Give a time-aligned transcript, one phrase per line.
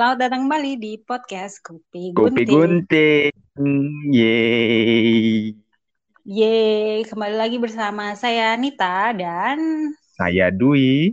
[0.00, 2.88] Selamat datang kembali di podcast Kopi Kopi Gunting.
[2.88, 3.32] Gunting.
[4.08, 5.52] Yeay.
[6.24, 9.60] Yeay, kembali lagi bersama saya Nita dan
[10.16, 11.12] Saya Dwi.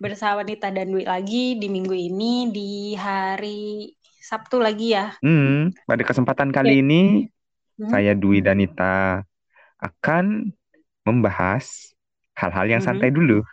[0.00, 3.92] bersama Nita dan Dwi lagi di minggu ini di hari
[4.24, 5.20] Sabtu lagi ya.
[5.20, 7.28] Hmm, pada kesempatan kali ini
[7.76, 7.92] Hmm.
[7.92, 9.20] saya Dwi dan Nita
[9.84, 10.48] akan
[11.04, 11.92] membahas
[12.40, 12.88] hal-hal yang Mhm.
[12.88, 13.44] santai dulu.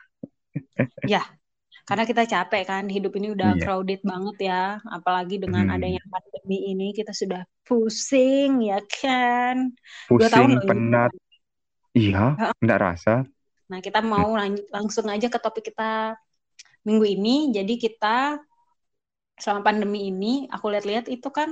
[1.88, 3.64] Karena kita capek kan, hidup ini udah Iya.
[3.64, 4.64] crowded banget ya.
[4.98, 5.76] Apalagi dengan Hmm.
[5.76, 9.72] adanya pandemi ini kita sudah pusing ya kan.
[10.08, 11.12] Pusing, penat.
[11.96, 12.54] Iya, Heeh.
[12.64, 13.14] enggak rasa.
[13.72, 16.16] Nah, kita mau lanjut langsung aja ke topik kita
[16.88, 17.36] minggu ini.
[17.56, 18.40] Jadi kita
[19.38, 21.50] selama pandemi ini, aku lihat-lihat itu kan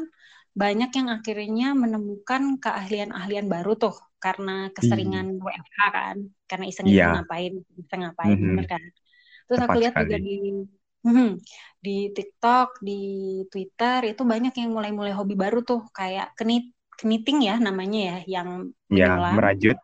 [0.55, 6.17] banyak yang akhirnya menemukan keahlian-ahlian baru tuh karena keseringan WFH kan,
[6.49, 7.13] karena iseng-iseng Iya.
[7.13, 8.47] ngapain, iseng ngapain, Mhm.
[8.49, 8.83] bener kan?
[9.45, 10.27] Terus aku Tepat lihat juga sekali.
[10.27, 10.31] di
[11.07, 11.27] mhm,
[11.85, 12.91] di TikTok, di
[13.51, 16.63] Twitter itu banyak yang mulai-mulai hobi baru tuh kayak knit
[17.01, 18.49] knitting ya namanya ya, yang
[18.89, 19.77] Ya, merajut.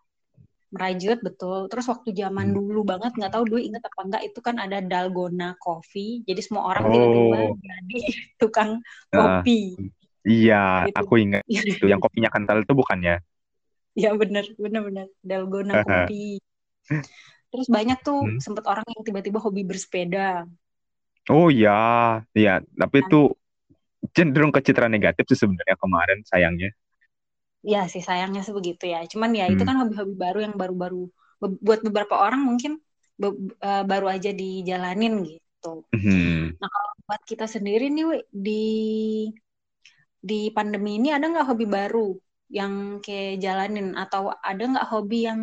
[0.75, 1.57] merajut betul.
[1.69, 2.57] Terus waktu zaman Hmm.
[2.57, 6.09] dulu banget nggak tahu dulu inget apa enggak itu kan ada dalgona coffee.
[6.27, 7.95] Jadi semua orang tiba-tiba Oh, jadi
[8.41, 8.71] tukang
[9.13, 9.51] ah, kopi
[10.29, 11.01] iya, gitu.
[11.01, 13.13] aku ingat itu yang kopinya kental itu bukannya.
[14.01, 16.15] Ya bener, bener bener dalgona kopi.
[17.51, 18.39] Terus banyak tuh Hmm.
[18.45, 20.19] sempet orang yang tiba-tiba hobi bersepeda.
[21.35, 21.69] Oh iya,
[22.37, 23.05] iya, tapi Kan?
[23.05, 23.15] itu
[24.15, 26.69] cenderung ke citra negatif sih sebenarnya kemarin sayangnya.
[27.71, 28.97] Ya sih sayangnya sih begitu ya.
[29.11, 29.67] Cuman ya itu Hmm.
[29.67, 30.97] kan hobi-hobi baru yang baru-baru
[31.41, 32.71] be- buat beberapa orang mungkin
[33.21, 35.67] be- eh, baru aja dijalanin gitu.
[35.93, 36.57] Mhm.
[36.61, 38.51] Nah kalau buat kita sendiri nih, Wi, di
[40.29, 41.99] di pandemi ini ada nggak hobi baru
[42.57, 45.41] yang kayak jalanin atau ada nggak hobi yang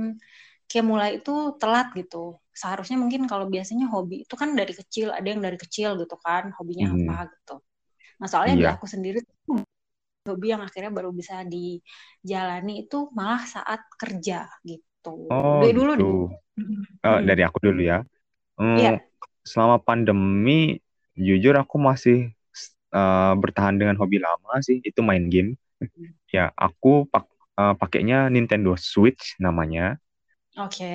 [0.71, 2.39] kayak mulai itu telat gitu?
[2.53, 6.53] Seharusnya mungkin kalau biasanya hobi itu kan dari kecil, ada yang dari kecil gitu kan,
[6.59, 7.09] hobinya Mhm.
[7.09, 7.55] apa gitu.
[8.21, 8.73] Nah soalnya di Iya.
[8.77, 9.63] aku sendiri tuh
[10.29, 15.15] hobi yang akhirnya baru bisa dijalani itu malah saat kerja gitu.
[15.33, 16.05] Oh Dari dulu gitu.
[16.05, 16.15] deh.
[17.07, 17.27] Eh, Hmm.
[17.29, 17.99] dari aku dulu ya.
[18.77, 18.91] Iya.
[18.99, 18.99] Hmm,
[19.47, 20.79] selama pandemi,
[21.17, 22.33] jujur aku masih
[22.95, 25.57] eh, bertahan dengan hobi lama sih, itu main game.
[26.33, 27.25] Ya, aku pak
[27.61, 29.97] eh, pakainya Nintendo Switch namanya.
[30.59, 30.89] Oke.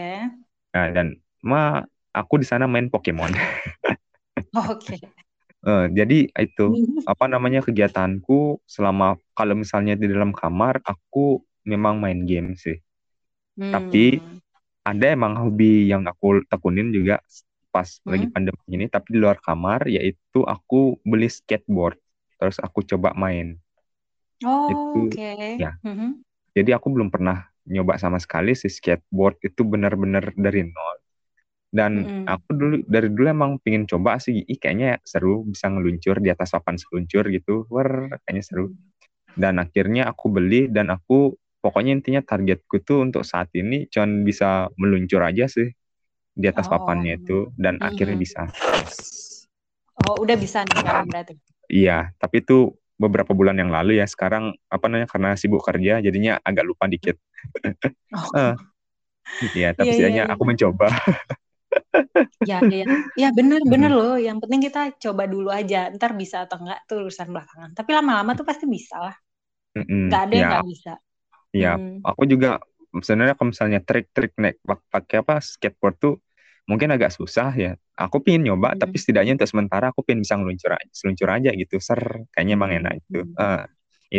[0.73, 1.07] Nah, dan
[1.45, 1.81] ma
[2.13, 3.31] aku di sana main Pokemon.
[4.55, 4.99] Oke.
[5.63, 6.65] Eh, jadi itu
[7.07, 12.75] apa namanya kegiatanku selama kalau misalnya di dalam kamar aku memang main game sih.
[13.73, 14.39] Tapi Hmm.
[14.87, 17.19] ada emang hobi yang aku tekunin juga
[17.73, 18.33] pas lagi Hmm.
[18.33, 21.97] pandemi ini tapi di luar kamar yaitu aku beli skateboard
[22.39, 23.59] terus aku coba main
[24.45, 25.27] Oh, oke.
[25.61, 26.23] ya Mhm.
[26.57, 30.95] jadi aku belum pernah nyoba sama sekali si skateboard itu benar-benar dari nol
[31.73, 32.29] dan Mm-mm.
[32.29, 36.53] aku dulu dari dulu emang pingin coba sih Ih, kayaknya seru bisa ngeluncur di atas
[36.53, 38.65] papan seluncur gitu Wer, kayaknya seru
[39.33, 41.33] dan akhirnya aku beli dan aku
[41.65, 45.73] pokoknya intinya targetku tuh untuk saat ini cuman bisa meluncur aja sih
[46.33, 46.77] di atas Oh.
[46.77, 48.21] papannya itu dan akhirnya Mhm.
[48.21, 48.41] bisa
[50.03, 51.33] Oh, udah bisa nih sekarang berarti.
[51.71, 52.75] iya tapi itu
[53.05, 57.15] beberapa bulan yang lalu ya sekarang apa namanya karena sibuk kerja jadinya agak lupa dikit
[58.13, 58.55] Oh, Eh,
[59.55, 60.33] iya tapi iya iya setidaknya iya.
[60.33, 60.87] aku mencoba
[62.49, 62.83] Ya, ya,
[63.21, 63.97] ya bener bener Mhm.
[63.99, 64.13] loh.
[64.27, 65.77] Yang penting kita coba dulu aja.
[65.95, 67.69] Ntar bisa atau enggak tuh urusan belakangan.
[67.77, 69.15] Tapi lama-lama tuh pasti bisa lah.
[69.77, 70.05] Mm-mm.
[70.07, 70.91] Nggak ada yang ya nggak bisa.
[71.61, 71.89] ya Hmm.
[72.07, 72.47] aku juga
[73.05, 76.13] sebenarnya kalau misalnya trik-trik naik pak- pakai apa skateboard tuh
[76.69, 79.01] mungkin agak susah ya aku pingin nyoba tapi Hmm.
[79.01, 82.01] setidaknya untuk sementara aku pingin bisa ngeluncur aja seluncur aja gitu ser
[82.33, 83.35] kayaknya emang enak itu Hmm.
[83.39, 83.63] Eh,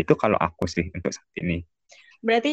[0.04, 1.64] itu kalau aku sih untuk saat ini
[2.26, 2.50] Berarti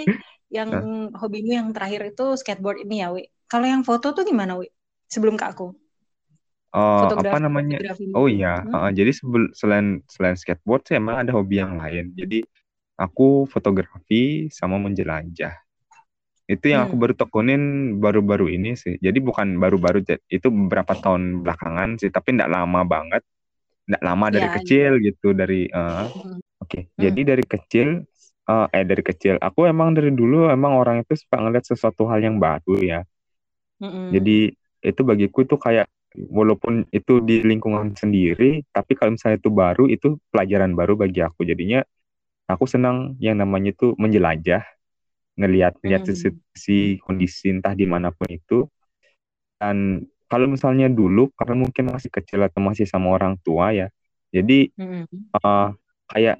[0.57, 0.85] yang Nah,
[1.21, 3.23] hobimu yang terakhir itu skateboard ini ya, Wi.
[3.51, 4.67] Kalau yang foto tuh gimana, Wi?
[5.13, 5.65] Sebelum ke aku.
[6.75, 7.77] eh, apa namanya
[8.15, 8.75] oh iya Hmm?
[8.75, 12.43] eh, jadi sebel- selain selain skateboard sih emang ada hobi yang lain jadi
[12.99, 15.53] aku fotografi sama menjelajah
[16.51, 17.01] itu yang aku Hmm.
[17.01, 17.61] baru tekunin
[18.03, 19.99] baru-baru ini sih jadi bukan baru-baru
[20.37, 23.21] itu beberapa tahun belakangan sih tapi tidak lama banget
[23.87, 24.57] tidak lama dari Ya, ya.
[24.57, 26.39] kecil gitu dari Hmm.
[26.63, 27.03] oke Hmm.
[27.03, 27.87] jadi dari kecil
[28.51, 32.19] eh eh, dari kecil aku emang dari dulu emang orang itu suka ngeliat sesuatu hal
[32.27, 32.99] yang baru ya
[33.79, 34.11] Hmm.
[34.13, 35.87] jadi itu bagiku tuh kayak
[36.27, 41.47] walaupun itu di lingkungan sendiri tapi kalau misalnya itu baru itu pelajaran baru bagi aku
[41.47, 41.79] jadinya
[42.51, 44.63] aku senang yang namanya itu menjelajah
[45.41, 46.15] ngelihat ngelihat Hmm.
[46.15, 48.69] situasi kondisi entah di mana pun itu
[49.61, 53.87] dan kalau misalnya dulu karena mungkin masih kecil atau masih sama orang tua ya
[54.31, 55.05] jadi Hmm.
[55.37, 55.67] eh,
[56.11, 56.37] kayak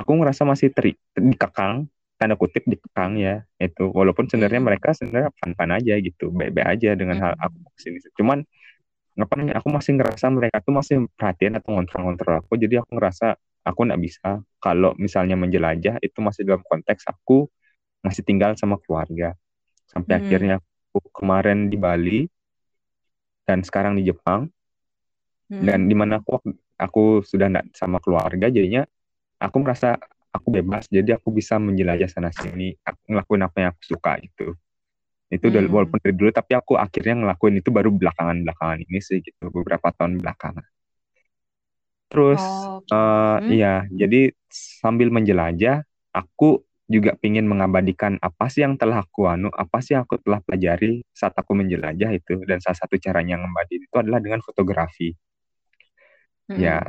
[0.00, 1.86] aku ngerasa masih teri dikekang
[2.18, 4.68] tanda kutip dikekang ya itu walaupun sebenarnya Hmm.
[4.70, 7.44] mereka sebenarnya fan-fan aja gitu baik-baik aja dengan hal Hmm.
[7.46, 8.38] aku ke sini cuman
[9.18, 13.36] ngapain aku masih ngerasa mereka tuh masih perhatian atau ngontrol-ngontrol aku jadi aku ngerasa
[13.68, 14.28] aku nggak bisa
[14.62, 17.46] kalau misalnya menjelajah itu masih dalam konteks aku
[18.02, 19.38] masih tinggal sama keluarga
[19.88, 20.22] sampai hmm.
[20.26, 20.56] akhirnya
[20.92, 22.20] aku kemarin di Bali
[23.46, 24.50] dan sekarang di Jepang
[25.48, 25.64] hmm.
[25.64, 26.42] dan di mana aku
[26.76, 28.82] aku sudah nggak sama keluarga jadinya
[29.38, 29.96] aku merasa
[30.32, 34.56] aku bebas jadi aku bisa menjelajah sana sini aku ngelakuin apa yang aku suka itu
[35.32, 35.72] itu hmm.
[35.72, 39.88] walaupun dari dulu tapi aku akhirnya ngelakuin itu baru belakangan belakangan ini sih gitu beberapa
[39.96, 40.66] tahun belakangan
[42.12, 42.92] terus oh, okay.
[42.92, 43.48] uh, hmm.
[43.48, 44.20] iya jadi
[44.52, 45.80] sambil menjelajah
[46.12, 46.60] aku
[46.92, 51.00] juga ingin mengabadikan apa sih yang telah aku anu apa sih yang aku telah pelajari
[51.16, 52.44] saat aku menjelajah itu.
[52.44, 55.16] Dan salah satu caranya ngembadi itu adalah dengan fotografi.
[56.42, 56.58] Hmm.
[56.58, 56.82] ya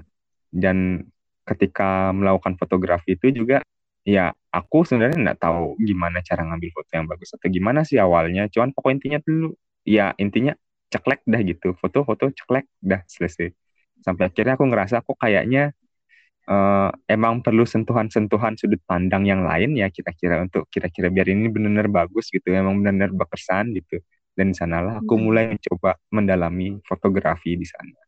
[0.50, 1.05] dan
[1.45, 3.61] ketika melakukan fotografi itu juga
[4.01, 8.49] ya aku sebenarnya nggak tahu gimana cara ngambil foto yang bagus atau gimana sih awalnya.
[8.51, 9.56] Cuman pokok intinya dulu
[9.88, 10.53] ya intinya
[10.91, 11.73] ceklek dah gitu.
[11.79, 13.49] Foto-foto ceklek dah selesai.
[14.03, 15.71] Sampai akhirnya aku ngerasa aku kayaknya
[16.50, 21.88] uh, emang perlu sentuhan-sentuhan sudut pandang yang lain ya kira-kira untuk kira-kira biar ini benar-benar
[21.92, 24.00] bagus gitu emang benar-benar berkesan gitu.
[24.34, 25.24] Dan di sanalah aku hmm.
[25.24, 28.01] mulai mencoba mendalami fotografi di sana.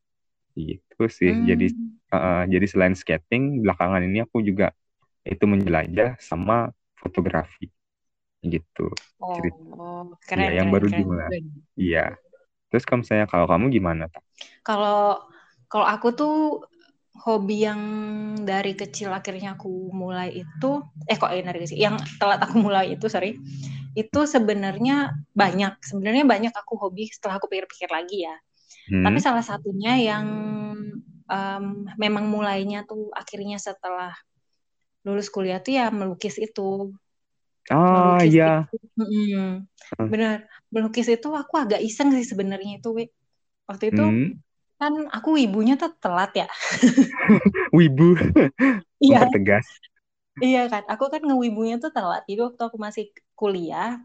[0.56, 1.32] Gitu sih.
[1.32, 1.46] Hmm.
[1.46, 1.68] jadi
[2.16, 4.72] uh, jadi selain skating belakangan ini aku juga
[5.26, 7.70] itu menjelajah sama fotografi.
[8.46, 8.88] Gitu.
[9.18, 9.58] Oh, cerita
[10.30, 11.24] keren, ya, yang keren, baru keren, gimana
[11.78, 12.06] iya.
[12.70, 14.12] Terus kamu saya kalau kamu gimana
[14.66, 15.22] kalau
[15.70, 16.36] kalau aku tuh
[17.16, 17.82] hobi yang
[18.44, 23.08] dari kecil akhirnya aku mulai itu eh kok dari kecil yang telat aku mulai itu
[23.08, 23.40] sorry
[23.96, 28.36] itu sebenarnya banyak sebenarnya banyak aku hobi setelah aku pikir-pikir lagi ya
[28.92, 29.04] hmm.
[29.08, 30.26] tapi salah satunya yang
[31.30, 34.14] um, memang mulainya tuh akhirnya setelah
[35.06, 36.94] lulus kuliah tuh ya melukis itu.
[37.70, 38.70] Ah iya.
[38.98, 39.66] Hmm,
[39.98, 42.90] benar melukis itu aku agak iseng sih sebenarnya itu.
[43.66, 44.30] Waktu itu hmm.
[44.76, 46.48] Kan aku ibunya tuh telat ya.
[47.78, 48.20] Wibu.
[49.00, 49.28] Iya.
[49.32, 49.68] tegas.
[50.44, 52.28] Iya kan, aku kan ngewibunya tuh telat.
[52.28, 53.08] Jadi waktu aku masih
[53.40, 54.04] kuliah,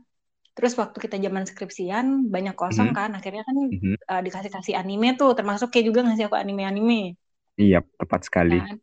[0.55, 2.99] terus waktu kita zaman skripsian banyak kosong hmm.
[2.99, 3.97] kan, akhirnya kan hmm.
[4.07, 7.19] uh, dikasih kasih anime tuh, termasuk kayak juga ngasih aku anime-anime.
[7.59, 8.63] Iya, tepat sekali.
[8.63, 8.79] Kan?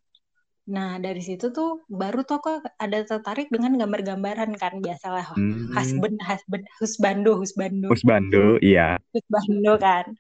[0.68, 5.72] Nah, dari situ tuh baru tuh kok ada tertarik dengan gambar-gambaran kan biasalah hmm.
[5.72, 7.88] husband husband husbando husbando.
[7.88, 9.00] Husbando, iya.
[9.16, 10.12] Husbando kan.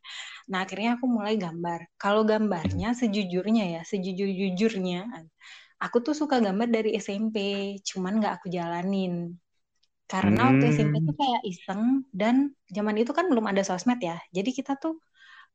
[0.52, 1.80] Nah, akhirnya aku mulai gambar.
[2.02, 4.98] Kalau gambarnya sejujurnya ya, sejujur-jujurnya
[5.84, 7.38] aku tuh suka gambar dari SMP,
[7.90, 9.14] cuman nggak aku jalanin.
[10.12, 10.48] Karena hmm.
[10.56, 11.84] waktu SMP tuh kayak iseng
[12.16, 12.36] dan
[12.76, 14.16] zaman itu kan belum ada sosmed ya.
[14.36, 14.94] Jadi kita tuh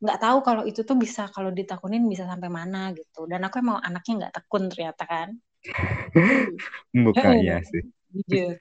[0.03, 3.79] nggak tahu kalau itu tuh bisa kalau ditakunin bisa sampai mana gitu dan aku emang
[3.87, 5.29] anaknya nggak tekun ternyata kan
[7.07, 8.55] bukan ya sih jujur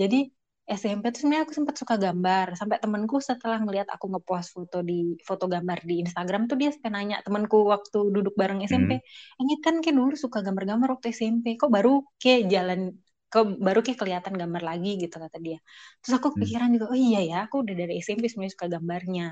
[0.00, 0.18] jadi
[0.64, 5.12] SMP tuh sebenarnya aku sempat suka gambar sampai temenku setelah ngelihat aku ngepost foto di
[5.20, 9.40] foto gambar di Instagram tuh dia sampai nanya temenku waktu duduk bareng SMP hmm.
[9.44, 12.96] ini kan kayak dulu suka gambar-gambar waktu SMP kok baru kayak jalan
[13.28, 15.60] kok baru kayak kelihatan gambar lagi gitu kata dia
[16.00, 16.40] terus aku hmm.
[16.40, 19.26] pikiran juga oh iya ya aku udah dari SMP sebenarnya suka gambarnya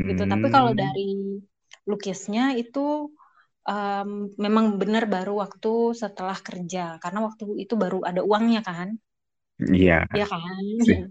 [0.00, 0.22] gitu.
[0.24, 0.32] Hmm.
[0.32, 0.80] Tapi kalau hmm.
[0.80, 1.10] dari
[1.86, 3.12] lukisnya itu
[3.64, 8.96] um, memang benar baru waktu setelah kerja karena waktu itu baru ada uangnya kan.
[9.56, 10.04] Iya.
[10.12, 10.64] Iya kan.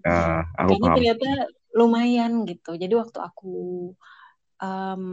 [0.06, 1.30] Uh, aku Karena ternyata
[1.74, 2.78] lumayan gitu.
[2.78, 3.56] Jadi waktu aku
[4.62, 5.04] um,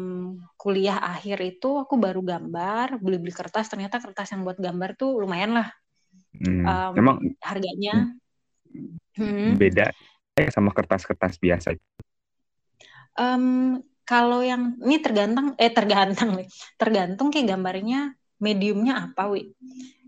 [0.60, 3.72] kuliah akhir itu aku baru gambar, beli-beli kertas.
[3.72, 5.68] Ternyata kertas yang buat gambar tuh lumayan lah.
[6.36, 6.64] Hmm.
[6.64, 8.14] Um, Emang harganya
[9.16, 9.56] hmm.
[9.56, 9.92] beda
[10.52, 11.76] sama kertas-kertas biasa
[13.18, 16.48] um, kalau yang ini tergantung eh tergantung nih
[16.80, 19.54] tergantung kayak gambarnya mediumnya apa wi?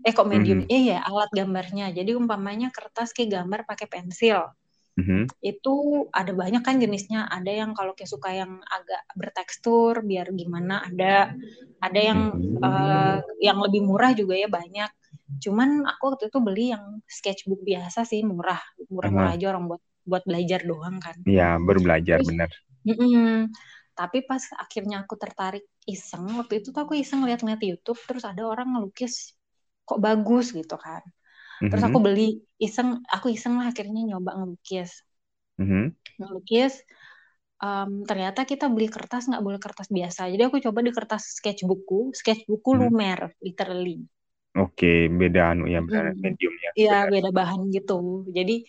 [0.03, 0.61] Eh kok medium?
[0.61, 0.75] Mm -hmm.
[0.75, 1.95] eh ya alat gambarnya.
[1.95, 4.51] Jadi umpamanya kertas kayak gambar pakai pensil.
[4.95, 5.23] Mm -hmm.
[5.43, 5.75] itu
[6.15, 7.27] ada banyak kan jenisnya.
[7.27, 11.31] Ada yang kalau kayak suka yang agak bertekstur biar gimana ada.
[11.79, 12.63] Ada yang mm -hmm.
[12.63, 14.91] uh, yang lebih murah juga ya banyak.
[15.41, 18.59] Cuman aku waktu itu beli yang sketchbook biasa sih murah.
[18.91, 21.17] Murah murah aja orang buat buat belajar doang kan.
[21.25, 22.49] Iya baru belajar Terus, bener.
[22.85, 23.49] Mm-mm.
[23.97, 28.41] Tapi pas akhirnya aku tertarik iseng, waktu itu tuh aku iseng lihat-lihat YouTube, terus ada
[28.45, 29.37] orang ngelukis
[29.85, 31.05] kok bagus gitu kan.
[31.55, 35.05] Terus aku beli iseng, aku iseng lah akhirnya nyoba ngelukis.
[35.55, 35.85] Mm-hmm.
[36.19, 36.83] Ngelukis,
[37.63, 40.27] um, ternyata kita beli kertas nggak boleh kertas biasa.
[40.27, 42.91] Jadi aku coba di kertas sketchbookku, sketchbookku mm-hmm.
[42.91, 44.03] lumer, literally.
[44.55, 46.19] Oke, okay, beda anu ya, beda hmm.
[46.23, 46.69] mediumnya.
[46.79, 48.23] Iya, beda bahan gitu.
[48.31, 48.63] Jadi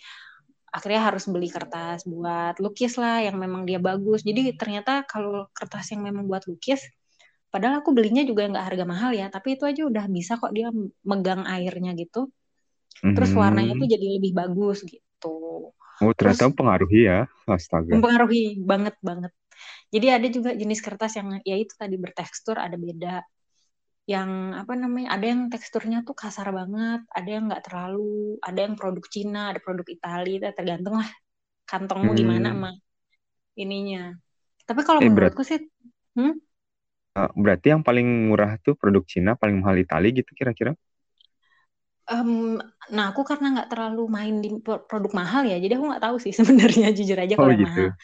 [0.77, 5.89] akhirnya harus beli kertas buat lukis lah yang memang dia bagus jadi ternyata kalau kertas
[5.97, 6.85] yang memang buat lukis
[7.51, 10.69] padahal aku belinya juga nggak harga mahal ya tapi itu aja udah bisa kok dia
[11.07, 12.29] megang airnya gitu
[13.01, 13.43] terus mm-hmm.
[13.43, 19.33] warnanya tuh jadi lebih bagus gitu oh ternyata terus, mempengaruhi ya astaga mempengaruhi banget banget
[19.95, 23.23] Jadi ada juga jenis kertas yang ya itu tadi bertekstur ada beda.
[24.07, 24.31] Yang
[24.63, 25.09] apa namanya?
[25.19, 29.61] Ada yang teksturnya tuh kasar banget, ada yang nggak terlalu, ada yang produk Cina, ada
[29.63, 31.11] produk Italia, tergantung lah
[31.67, 32.19] kantongmu hmm.
[32.19, 32.71] gimana sama
[33.59, 34.15] ininya.
[34.67, 35.51] Tapi kalau eh, menurutku berat...
[35.51, 35.61] sih,
[36.19, 36.35] hmm?
[37.17, 40.77] Uh, berarti yang paling murah tuh produk Cina, paling mahal Italia gitu kira-kira?
[42.07, 42.61] Um,
[42.93, 46.37] nah aku karena nggak terlalu main di produk mahal ya, jadi aku nggak tahu sih
[46.39, 47.89] sebenarnya jujur aja kalau oh, gitu.
[47.89, 47.97] mahal.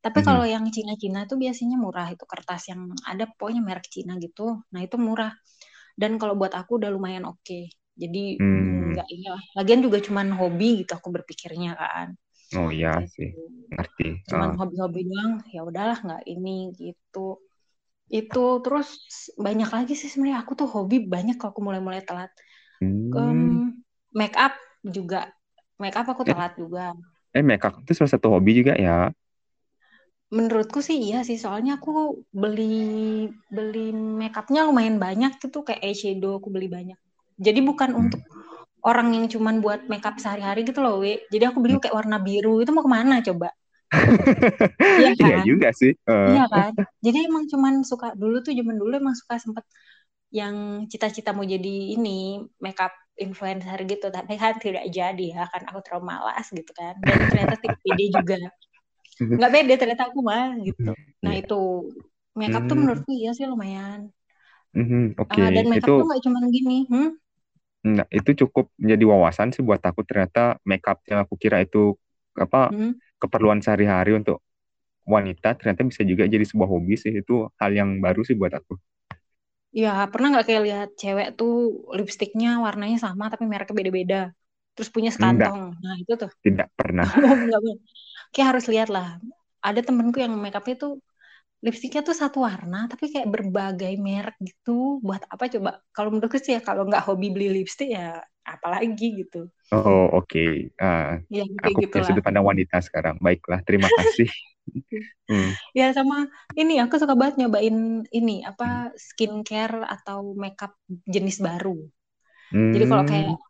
[0.00, 0.28] Tapi mm -hmm.
[0.28, 4.60] kalau yang Cina-Cina tuh biasanya murah itu kertas yang ada pokoknya merek Cina gitu.
[4.76, 5.32] Nah itu murah.
[5.96, 7.40] Dan kalau buat aku udah lumayan oke.
[7.40, 7.68] Okay.
[8.00, 8.96] Jadi hmm.
[8.96, 9.34] nggak iya.
[9.56, 12.16] Lagian juga cuman hobi gitu aku berpikirnya kan.
[12.56, 13.12] Oh iya gitu.
[13.14, 13.30] sih,
[13.70, 14.24] ngerti.
[14.26, 17.38] Cuman hobi hobi-hobi doang, ya udahlah nggak ini gitu.
[18.10, 18.98] Itu terus
[19.38, 22.34] banyak lagi sih sebenarnya aku tuh hobi banyak kalau aku mulai-mulai telat.
[22.82, 23.14] Hmm.
[23.14, 23.40] Um,
[24.10, 25.30] make up juga,
[25.78, 26.34] make up aku eh.
[26.34, 26.84] telat eh, juga.
[27.30, 29.14] Eh make up itu salah satu hobi juga ya?
[30.30, 36.50] Menurutku sih iya sih, soalnya aku beli beli makeupnya lumayan banyak gitu kayak eyeshadow aku
[36.50, 36.98] beli banyak.
[37.38, 38.00] Jadi bukan hmm.
[38.02, 38.22] untuk
[38.82, 41.22] orang yang cuman buat makeup sehari-hari gitu loh, we.
[41.30, 41.82] Jadi aku beli hmm.
[41.86, 43.54] kayak warna biru itu mau ke mana coba?
[45.02, 45.28] iya kan?
[45.28, 45.92] Iya juga sih.
[46.06, 46.38] Uh.
[46.38, 46.72] Iya kan?
[47.02, 49.66] Jadi emang cuman suka dulu tuh zaman dulu emang suka sempet
[50.30, 55.82] yang cita-cita mau jadi ini makeup influencer gitu tapi kan tidak jadi ya kan aku
[55.82, 58.38] terlalu malas gitu kan dan ternyata tidak pede juga
[59.36, 61.42] nggak beda ternyata aku mah gitu nah yeah.
[61.42, 61.60] itu
[62.38, 62.80] makeup tuh hmm.
[62.86, 64.08] menurutku iya sih lumayan
[64.72, 65.42] mm-hmm, oke okay.
[65.44, 65.94] uh, dan makeup itu...
[65.98, 67.10] tuh nggak cuma gini hmm?
[67.80, 71.96] Nah, itu cukup menjadi wawasan sih buat aku ternyata makeup yang aku kira itu
[72.36, 72.92] apa hmm?
[73.20, 74.40] Keperluan sehari-hari untuk
[75.04, 78.74] wanita ternyata bisa juga jadi sebuah hobi sih itu hal yang baru sih buat aku.
[79.70, 84.20] Ya pernah nggak kayak lihat cewek tuh lipstiknya warnanya sama tapi mereknya beda-beda
[84.74, 85.76] terus punya sekantong.
[85.78, 86.30] Nah itu tuh.
[86.42, 87.06] Tidak pernah.
[88.34, 89.18] kayak harus lihat lah
[89.60, 90.92] ada temenku yang makeupnya tuh
[91.60, 96.56] lipstiknya tuh satu warna tapi kayak berbagai merek gitu buat apa coba kalau menurutku sih
[96.56, 98.24] ya kalau nggak hobi beli lipstik ya
[98.56, 100.70] apalagi gitu oh oke okay.
[100.82, 104.28] uh, ya, aku gitu punya sudut pandang wanita sekarang baiklah terima kasih
[105.30, 105.52] hmm.
[105.78, 106.26] ya sama
[106.58, 110.74] ini aku suka banget nyobain ini apa skincare atau makeup
[111.06, 111.78] jenis baru
[112.50, 112.72] hmm.
[112.74, 113.48] jadi kalau kayak hmm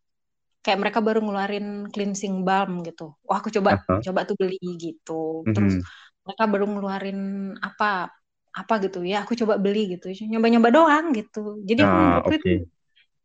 [0.61, 3.16] kayak mereka baru ngeluarin cleansing balm gitu.
[3.25, 4.00] Wah, aku coba uh-huh.
[4.04, 5.45] coba tuh beli gitu.
[5.49, 5.80] Terus
[6.25, 7.21] mereka baru ngeluarin
[7.64, 8.12] apa
[8.50, 10.12] apa gitu ya, aku coba beli gitu.
[10.12, 11.64] Nyoba-nyoba doang gitu.
[11.64, 12.69] Jadi ah, aku okay.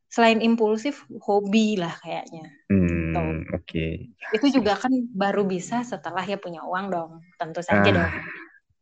[0.09, 2.47] Selain impulsif, hobi lah kayaknya.
[2.71, 3.19] Hmm, gitu.
[3.19, 3.55] Oke.
[3.61, 3.93] Okay.
[4.35, 8.13] Itu juga kan baru bisa setelah ya punya uang dong, tentu saja ah, dong.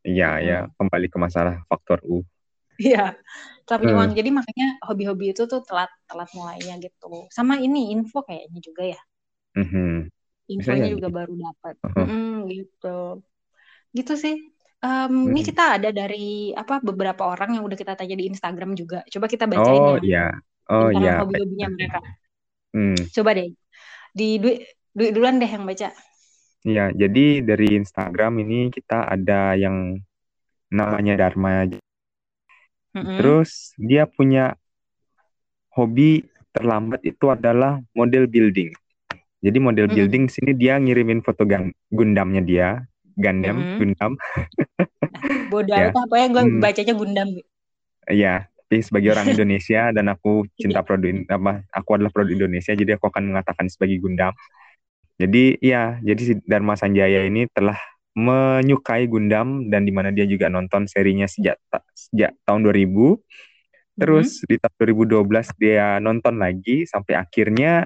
[0.03, 0.43] Iya, hmm.
[0.45, 2.21] ya, kembali ke masalah faktor U.
[2.81, 3.15] Iya,
[3.69, 3.97] tapi hmm.
[3.97, 4.11] uang.
[4.17, 7.29] Jadi makanya hobi-hobi itu tuh telat telat mulainya gitu.
[7.29, 9.01] Sama ini info kayaknya juga ya.
[9.53, 9.93] Mm-hmm.
[10.57, 11.17] Infonya juga gitu.
[11.17, 11.75] baru dapat.
[11.85, 12.05] Uh-huh.
[12.09, 12.99] Mm, gitu.
[13.93, 14.35] Gitu sih.
[14.83, 15.31] Um, hmm.
[15.31, 19.05] Ini kita ada dari apa beberapa orang yang udah kita tanya di Instagram juga.
[19.07, 20.27] Coba kita bacain oh, ya.
[20.73, 21.21] Oh iya.
[21.21, 21.99] Hobi-hobinya mereka.
[22.73, 22.97] Hmm.
[23.13, 23.53] Coba deh.
[24.17, 24.65] Di duit
[24.97, 25.93] duit duluan deh yang baca.
[26.63, 29.99] Iya, jadi dari Instagram ini kita ada yang
[30.71, 31.67] namanya Dharma
[32.93, 34.55] hmm Terus dia punya
[35.75, 38.71] hobi terlambat itu adalah model building.
[39.43, 39.97] Jadi model mm-hmm.
[39.97, 41.43] building sini dia ngirimin foto
[41.91, 42.85] Gundamnya dia,
[43.19, 43.77] Gundam, mm-hmm.
[43.81, 44.11] Gundam.
[45.51, 45.91] Bodoh ya.
[45.91, 47.29] apa ya gue bacanya Gundam.
[48.07, 50.85] Iya, tapi sebagai orang Indonesia dan aku cinta iya.
[50.85, 54.33] produk apa aku adalah produk Indonesia jadi aku akan mengatakan sebagai Gundam.
[55.21, 57.77] Jadi iya, jadi si Dharma Sanjaya ini telah
[58.17, 61.61] menyukai Gundam dan di mana dia juga nonton serinya sejak
[61.93, 63.21] sejak tahun 2000.
[63.93, 64.49] Terus mm-hmm.
[64.49, 64.75] di tahun
[65.21, 67.85] 2012 dia nonton lagi sampai akhirnya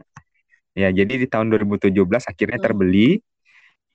[0.71, 3.19] ya jadi di tahun 2017 akhirnya terbeli.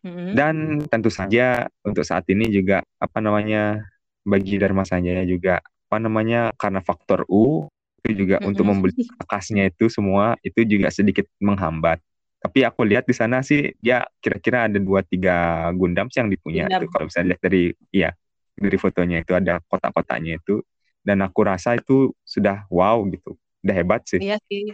[0.04, 0.28] Mm-hmm.
[0.36, 0.54] Dan
[0.92, 3.80] tentu saja untuk saat ini juga apa namanya
[4.28, 5.56] bagi Dharma Sanjaya juga
[5.92, 7.68] apa namanya karena faktor U
[8.00, 8.48] itu juga mm-hmm.
[8.48, 12.00] untuk membeli bekasnya itu semua itu juga sedikit menghambat.
[12.40, 16.64] Tapi aku lihat di sana sih dia kira-kira ada dua tiga Gundam sih yang dipunya
[16.64, 16.88] itu.
[16.88, 18.16] Kalau bisa lihat dari iya
[18.56, 20.64] dari fotonya itu ada kotak-kotaknya itu.
[21.04, 23.36] Dan aku rasa itu sudah wow gitu.
[23.60, 24.16] Udah hebat sih.
[24.16, 24.72] Iya sih.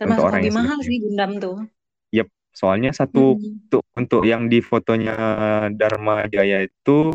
[0.00, 1.60] Termasuk orang lebih mahal sih Gundam tuh.
[2.08, 2.32] Yep.
[2.56, 3.68] Soalnya satu hmm.
[3.68, 5.12] untuk untuk yang di fotonya
[5.76, 7.12] Dharma Jaya itu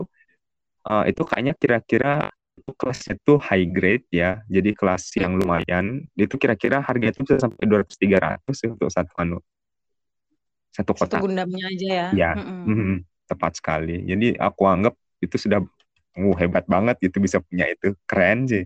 [0.86, 2.30] uh, itu kayaknya kira-kira
[2.76, 7.66] kelasnya itu high grade ya jadi kelas yang lumayan itu kira-kira harganya itu bisa sampai
[7.66, 9.40] 200 300 sih untuk satu anu
[10.74, 11.18] satu kota.
[11.18, 12.08] Satu Gundamnya aja ya.
[12.14, 12.98] Ya, mm -hmm.
[13.28, 14.06] tepat sekali.
[14.06, 15.60] Jadi aku anggap itu sudah
[16.16, 18.66] uh, hebat banget gitu bisa punya itu keren sih.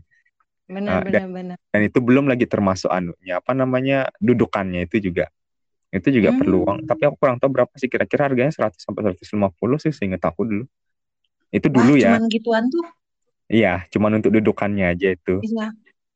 [0.70, 1.58] Benar, uh, benar, dan, benar.
[1.74, 5.28] Dan itu belum lagi termasuk anunya apa namanya dudukannya itu juga
[5.94, 6.40] itu juga hmm.
[6.42, 6.80] perlu uang.
[6.90, 10.66] Tapi aku kurang tahu berapa sih kira-kira harganya 100 sampai 150 sih seingat aku dulu.
[11.54, 12.12] Itu dulu Wah, ya.
[12.18, 12.86] Cuman gituan tuh.
[13.54, 15.38] Iya, cuman untuk dudukannya aja itu.
[15.46, 15.70] Iya.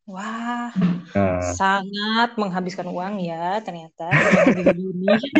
[0.08, 0.72] Wah,
[1.12, 4.08] Nah, sangat menghabiskan uang ya ternyata.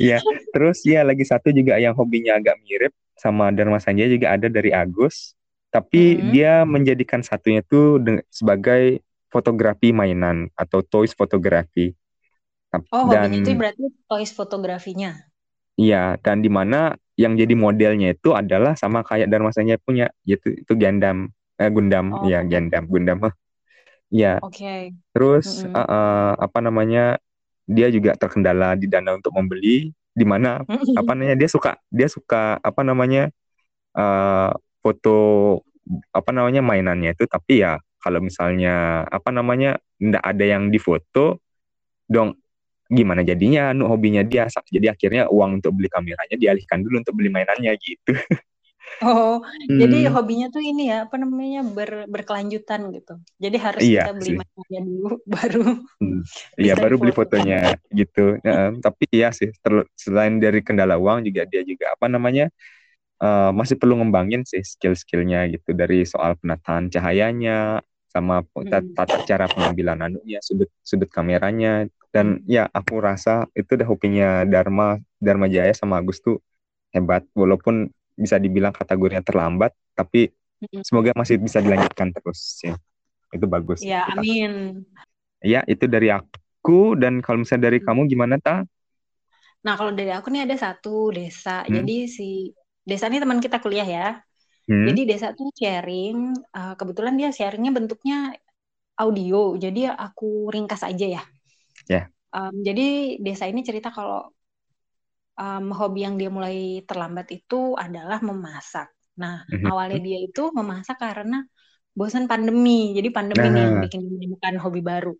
[0.00, 0.22] Iya,
[0.54, 4.72] terus ya lagi satu juga yang hobinya agak mirip sama Dharma Sanjaya juga ada dari
[4.72, 5.36] Agus,
[5.68, 6.30] tapi Mhm.
[6.32, 11.92] dia menjadikan satunya tuh deng- sebagai fotografi mainan atau toys fotografi.
[12.90, 15.10] Oh, Dan hobinya itu berarti toys fotografinya.
[15.78, 20.56] iya, dan di mana yang jadi modelnya itu adalah sama kayak Dharma Sanjaya punya, yaitu
[20.62, 21.18] itu Gundam,
[21.60, 23.18] eh, Gundam, Oh, ya Gundam, Gundam.
[24.10, 24.74] Iya, oke.
[25.14, 25.74] terus Mm-mm.
[25.76, 27.02] eh, eh, apa namanya?
[27.70, 30.60] Dia juga terkendala di dana untuk membeli, di mana
[31.00, 33.30] apa namanya dia suka dia suka apa namanya
[33.98, 34.50] eh
[34.82, 35.16] foto
[36.14, 41.42] apa namanya mainannya itu tapi ya kalau misalnya apa namanya ndak ada yang difoto
[42.10, 42.36] dong
[42.98, 44.44] gimana jadinya nu hobinya dia
[44.74, 48.12] jadi akhirnya uang untuk beli kameranya dialihkan dulu untuk beli mainannya gitu.
[49.04, 49.32] Oh,
[49.80, 53.12] jadi Hmm, hobinya tuh ini ya, apa namanya, ber, berkelanjutan gitu.
[53.42, 54.38] Jadi harus iya kita beli sih.
[54.38, 55.58] mainannya dulu, baru
[56.00, 56.24] Hmm,
[56.56, 58.40] iya baru beli fotonya gitu.
[58.40, 59.52] Ya, tapi iya sih
[60.00, 62.48] selain dari kendala uang juga dia juga apa namanya
[63.24, 65.70] eh, masih perlu ngembangin sih skill-skillnya gitu.
[65.80, 67.82] Dari soal penataan cahayanya
[68.14, 68.98] sama Mm-mm.
[68.98, 74.98] tata cara pengambilan anunya sudut sudut kameranya dan ya aku rasa itu udah hobinya Dharma
[75.22, 76.42] Dharma Jaya sama Agus tuh
[76.94, 80.30] hebat walaupun bisa dibilang kategorinya terlambat tapi
[80.62, 80.84] Mm-mm.
[80.84, 82.72] semoga masih bisa dilanjutkan terus sih
[83.34, 84.86] itu bagus Ya, amin.
[85.40, 88.64] ya itu dari aku dan kalau misalnya dari kamu gimana ta
[89.64, 91.50] Nah, kalau dari aku nih ada satu desa.
[91.68, 91.76] hmm?
[91.76, 92.24] Jadi si
[92.88, 94.02] desa ini teman kita kuliah ya.
[94.68, 94.88] Hmm?
[94.88, 96.16] Jadi desa tuh sharing,
[96.56, 98.14] eh, kebetulan dia sharingnya bentuknya
[99.02, 99.36] audio.
[99.64, 100.24] Jadi aku
[100.54, 101.22] ringkas aja ya.
[101.90, 102.82] Ya Em, jadi
[103.26, 104.18] desa ini cerita kalau
[105.40, 106.56] em, hobi yang dia mulai
[106.88, 108.86] terlambat itu adalah memasak.
[109.22, 109.70] Nah, Mhm.
[109.70, 111.36] awalnya dia itu memasak karena
[111.98, 112.70] bosan pandemi.
[112.96, 115.10] Jadi pandemi nih yang nah bikin dia menemukan hobi baru.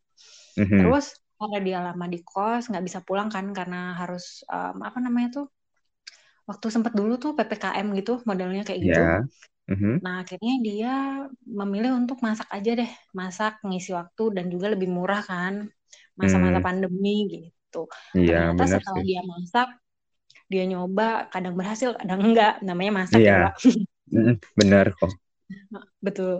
[0.56, 0.94] mhm.
[0.94, 1.04] Terus
[1.38, 5.46] karena dia lama di kos, nggak bisa pulang kan karena harus em, apa namanya tuh
[6.48, 9.00] waktu sempat dulu tuh PPKM gitu modelnya kayak gitu.
[9.00, 9.26] ya
[9.68, 10.00] Mhm.
[10.04, 10.92] Nah, akhirnya dia
[11.60, 15.54] memilih untuk masak aja deh, masak ngisi waktu dan juga lebih murah kan
[16.22, 17.78] masa-masa Hmm, pandemi gitu.
[18.18, 19.04] iya Ternyata benar setelah sih.
[19.08, 19.68] dia masak,
[20.52, 22.52] dia nyoba, kadang berhasil, kadang enggak.
[22.66, 23.54] Namanya masak ya, Iya, Pak.
[24.14, 25.12] Mm, benar kok.
[26.06, 26.32] Betul.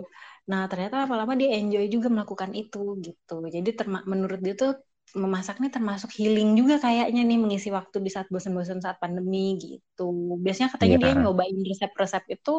[0.49, 3.33] Nah, ternyata lama-lama dia enjoy juga melakukan itu gitu.
[3.55, 3.69] Jadi
[4.11, 4.71] menurut dia tuh
[5.11, 10.03] memasak ini termasuk healing juga kayaknya nih mengisi waktu di saat bosan-bosan saat pandemi gitu.
[10.43, 12.51] Biasanya katanya dia Iya, nyobain resep-resep itu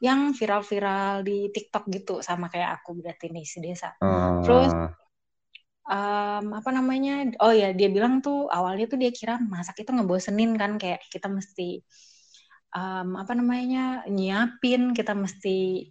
[0.00, 3.92] yang viral-viral di TikTok gitu sama kayak aku berarti nih si desa.
[4.42, 4.72] Terus
[5.90, 7.12] eh, em, apa namanya?
[7.44, 11.26] Oh ya, dia bilang tuh awalnya tuh dia kira masak itu ngebosenin kan kayak kita
[11.38, 11.82] mesti
[12.76, 14.06] em, apa namanya?
[14.16, 15.88] nyiapin, kita mesti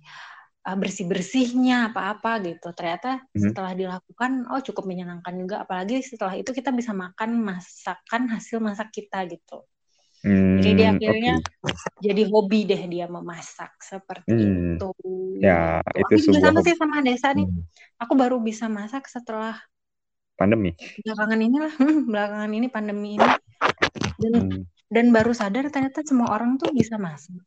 [0.68, 2.68] uh, bersih-bersihnya apa-apa gitu.
[2.78, 3.42] Ternyata mhm.
[3.50, 5.56] setelah dilakukan, oh cukup menyenangkan juga.
[5.64, 9.64] Apalagi setelah itu kita bisa makan masakan hasil masak kita gitu.
[10.60, 11.34] Jadi dia Hmm, akhirnya
[11.64, 11.80] oke.
[12.04, 14.90] jadi hobi deh dia memasak seperti Hmm, itu.
[15.40, 16.68] ya itu Aku juga sama hobi.
[16.68, 17.48] sih sama Desa nih.
[17.48, 17.64] Hmm,
[18.04, 19.56] Aku baru bisa masak setelah
[20.40, 20.70] pandemi.
[21.04, 21.74] belakangan ini lah,
[22.12, 23.28] belakangan ini pandemi ini.
[24.22, 24.64] Dan Hmm,
[24.96, 27.38] dan baru sadar ternyata semua orang tuh bisa masak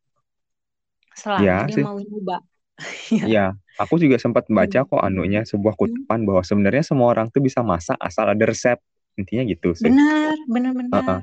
[1.20, 1.84] selama ya dia sih.
[1.84, 2.36] mau nyoba.
[3.12, 3.26] Ya.
[3.28, 3.44] Ya,
[3.78, 4.88] aku juga sempat baca Hmm.
[4.88, 5.78] kok anunya sebuah Hmm.
[5.78, 8.78] kutipan bahwa sebenarnya semua orang tuh bisa masak asal ada resep.
[9.20, 9.92] Intinya gitu sih.
[9.92, 11.22] Benar, benar, benar,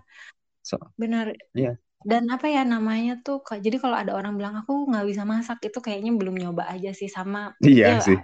[0.63, 1.27] So, benar.
[1.55, 1.77] iya.
[2.11, 5.59] Dan apa ya namanya tuh, Kak, jadi kalau ada orang bilang aku nggak bisa masak
[5.67, 8.17] itu kayaknya belum nyoba aja sih sama Iya ya sih.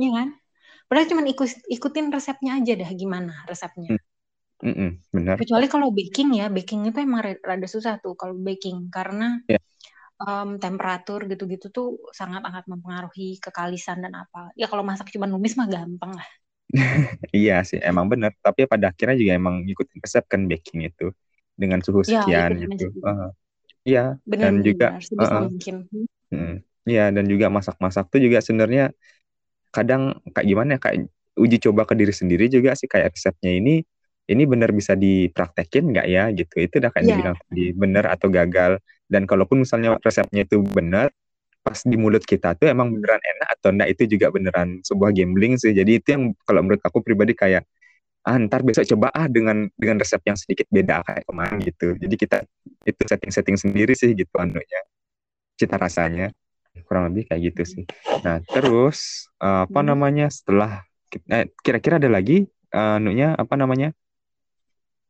[0.00, 0.28] iya kan?
[0.88, 3.88] Padahal cuma ikut ikutin resepnya aja dah gimana resepnya.
[3.88, 3.96] Hmm,
[4.62, 5.40] mm-mm, benar.
[5.40, 9.58] Kecuali kalau baking ya, baking itu emang rada susah tuh kalau baking karena Ya.
[10.22, 11.86] em, temperatur gitu-gitu tuh
[12.18, 14.50] sangat-sangat mempengaruhi kekalisan dan apa.
[14.60, 16.28] Ya kalau masak cuma numis mah gampang lah.
[17.36, 18.30] Iya sih, emang benar.
[18.44, 21.04] Tapi pada akhirnya juga emang ngikutin resep kan baking itu
[21.60, 22.84] dengan suhu Ya, sekian gitu.
[22.94, 23.02] sih.
[23.06, 23.28] Heeh.
[23.88, 24.00] Iya,
[24.42, 24.86] dan juga
[25.44, 25.76] mungkin.
[25.92, 26.06] Hmm.
[26.32, 26.52] mm,
[26.90, 28.82] iya dan juga masak-masak tuh juga sebenarnya
[29.74, 30.98] kadang kayak gimana ya, kayak
[31.38, 33.74] uji coba ke diri sendiri juga sih kayak resepnya ini
[34.28, 36.54] ini benar bisa dipraktekin nggak ya gitu.
[36.60, 38.72] Itu udah kayak Iya, dibilang tadi benar atau gagal.
[39.08, 41.08] Dan kalaupun misalnya resepnya itu benar,
[41.64, 45.56] pas di mulut kita tuh emang beneran enak atau enggak itu juga beneran sebuah gambling
[45.60, 45.72] sih.
[45.76, 47.64] Jadi itu yang kalau menurut aku pribadi kayak
[48.28, 51.96] ah ntar besok coba ah dengan dengan resep yang sedikit beda kayak kemarin gitu.
[51.96, 52.36] Jadi kita
[52.84, 54.80] itu setting-setting sendiri sih gitu anunya
[55.58, 56.30] cita rasanya
[56.86, 57.84] kurang lebih kayak gitu sih.
[58.22, 59.88] Nah terus eh, apa Hmm.
[59.94, 60.84] namanya setelah
[61.32, 63.96] eh, kira-kira ada lagi anunya apa namanya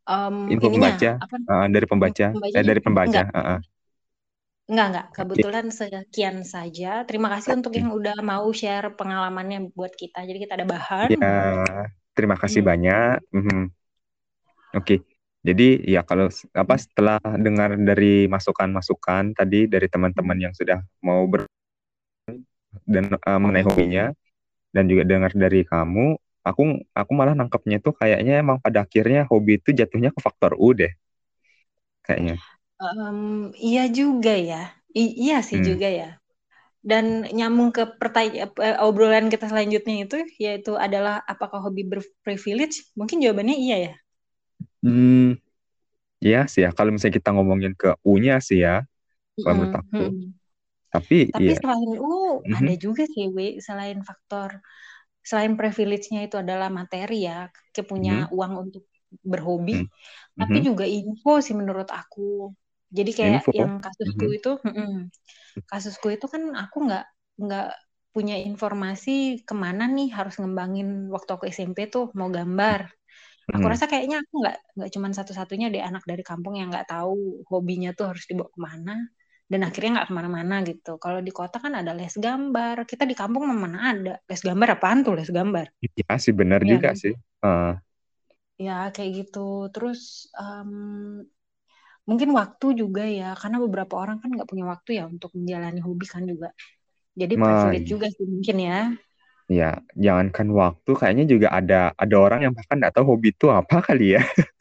[0.08, 3.60] Em, info ininya pembaca apa eh, dari pembaca eh dari pembaca enggak eh, eh.
[4.68, 5.06] Enggak, enggak.
[5.16, 7.00] Kebetulan sekian saja.
[7.08, 10.20] Terima kasih untuk yang udah mau share pengalamannya buat kita.
[10.28, 11.08] Jadi kita ada bahan.
[11.08, 11.64] Ya,
[12.12, 12.68] terima kasih hmm.
[12.68, 13.16] banyak.
[13.32, 13.72] Hmm.
[14.76, 14.84] Oke.
[14.84, 14.98] Okay.
[15.40, 16.82] Jadi ya kalau apa hmm.
[16.84, 21.47] setelah dengar dari masukan-masukan tadi dari teman-teman yang sudah mau ber
[22.88, 24.16] dan uh, mengenai hobinya
[24.72, 26.62] dan juga dengar dari kamu, aku
[26.96, 30.92] aku malah nangkepnya tuh kayaknya emang pada akhirnya hobi itu jatuhnya ke faktor U deh.
[32.04, 32.40] Kayaknya.
[32.80, 34.72] Um, iya juga ya.
[34.96, 35.68] I iya sih hmm.
[35.68, 36.10] juga ya.
[36.80, 42.88] Dan nyambung ke pertanyaan eh, obrolan kita selanjutnya itu yaitu adalah apakah hobi berprivilege?
[42.96, 43.94] Mungkin jawabannya iya ya.
[44.80, 45.36] Hmm,
[46.22, 46.70] iya sih ya.
[46.72, 48.86] Kalau misalnya kita ngomongin ke U-nya sih ya,
[49.42, 50.04] kalau menurut aku.
[50.08, 50.37] Hmm.
[50.88, 51.56] Tapi, Tapi ya.
[51.60, 52.56] selain U, mm-hmm.
[52.56, 54.64] ada juga sih, W, selain faktor,
[55.20, 57.52] selain privilege-nya itu adalah materi ya,
[57.84, 58.36] punya mm-hmm.
[58.36, 58.84] uang untuk
[59.20, 60.38] berhobi, mm-hmm.
[60.40, 62.52] tapi juga info sih menurut aku.
[62.88, 63.52] Jadi kayak info.
[63.52, 64.38] yang kasusku mm-hmm.
[64.40, 64.92] itu, mm-mm,
[65.68, 67.04] kasusku itu kan aku nggak
[67.38, 67.68] nggak
[68.10, 72.88] punya informasi ke mana nih harus ngembangin waktu aku SMP tuh mau gambar.
[73.48, 73.72] Aku hmm.
[73.72, 77.96] rasa kayaknya aku nggak nggak cuma satu-satunya deh anak dari kampung yang nggak tahu hobinya
[77.96, 78.94] tuh harus dibawa ke mana
[79.48, 81.00] dan akhirnya nggak ke mana-mana gitu.
[81.00, 85.00] Kalau di kota kan ada les gambar, kita di kampung mana ada les gambar apaan
[85.00, 85.72] tuh les gambar?
[85.80, 87.00] Iya sih benar ya, juga kan?
[87.00, 87.14] sih.
[87.40, 87.72] Uh.
[88.60, 89.72] Ya kayak gitu.
[89.72, 91.24] Terus um,
[92.04, 96.04] mungkin waktu juga ya, karena beberapa orang kan nggak punya waktu ya untuk menjalani hobi
[96.04, 96.52] kan juga.
[97.16, 98.80] Jadi privilege juga sih mungkin ya.
[99.48, 103.80] Ya, jangankan waktu, kayaknya juga ada ada orang yang bahkan nggak tahu hobi itu apa
[103.80, 104.22] kali ya.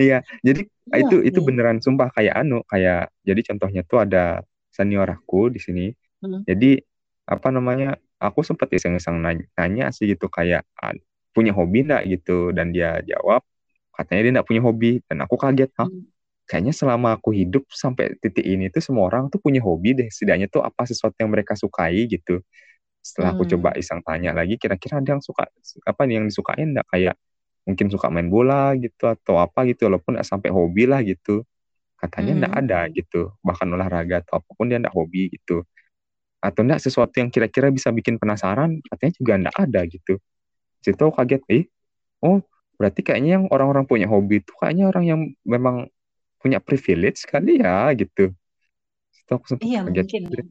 [0.00, 1.46] Iya, jadi iya, itu itu iya.
[1.46, 4.40] beneran sumpah kayak anu, kayak jadi contohnya tuh ada
[4.72, 5.86] senior aku di sini.
[6.24, 6.42] Hmm.
[6.48, 6.80] Jadi
[7.28, 8.00] apa namanya?
[8.22, 10.62] Aku sempat iseng-iseng nanya, nanya sih gitu kayak
[11.34, 13.42] punya hobi enggak gitu dan dia jawab
[13.90, 15.90] katanya dia enggak punya hobi dan aku kaget, "Hah?
[15.90, 16.06] Hmm.
[16.46, 20.46] Kayaknya selama aku hidup sampai titik ini tuh semua orang tuh punya hobi deh, setidaknya
[20.46, 22.40] tuh apa sesuatu yang mereka sukai gitu."
[23.02, 23.82] setelah aku coba hmm.
[23.82, 25.50] iseng tanya lagi kira-kira ada yang suka
[25.82, 27.14] apa nih yang disukain enggak kayak
[27.62, 31.46] mungkin suka main bola gitu atau apa gitu walaupun enggak sampai hobi lah gitu
[31.98, 32.62] katanya enggak hmm.
[32.66, 35.62] ada gitu bahkan olahraga atau apa pun dia enggak hobi gitu
[36.42, 40.14] atau enggak sesuatu yang kira-kira bisa bikin penasaran katanya juga enggak ada gitu
[40.82, 41.64] situ kaget eh
[42.26, 42.42] oh
[42.74, 45.86] berarti kayaknya yang orang-orang punya hobi itu kayaknya orang yang memang
[46.42, 48.34] punya privilege kali ya gitu
[49.14, 50.22] situ aku sempat iya, kaget mungkin.
[50.26, 50.42] Gitu.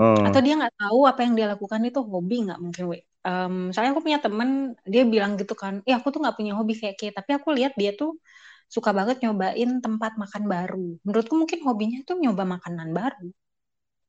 [0.00, 0.24] Uh.
[0.26, 2.98] Atau dia nggak tahu apa yang dia lakukan itu hobi nggak mungkin, we.
[3.22, 6.74] Um, soalnya aku punya temen, dia bilang gitu kan, eh aku tuh nggak punya hobi
[6.80, 8.18] kayak kayak, tapi aku lihat dia tuh
[8.74, 10.86] suka banget nyobain tempat makan baru.
[11.06, 13.28] Menurutku mungkin hobinya tuh nyoba makanan baru.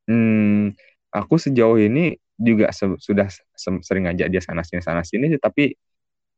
[0.08, 0.76] Hmm,
[1.16, 5.72] aku sejauh ini juga se sudah se sering ngajak dia sana sini sana sini, tapi